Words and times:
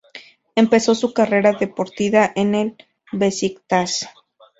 Empezó 0.55 0.95
su 0.95 1.13
carrera 1.13 1.53
deportiva 1.53 2.31
en 2.35 2.55
el 2.55 2.75
Beşiktaş. 3.11 4.07